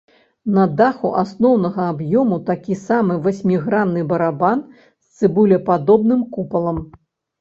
На 0.53 0.61
даху 0.77 1.09
асноўнага 1.23 1.81
аб'ёму 1.93 2.39
такі 2.49 2.77
самы 2.87 3.19
васьмігранны 3.27 4.01
барабан 4.13 4.65
з 4.79 5.31
цыбулепадобным 5.31 6.29
купалам. 6.37 6.85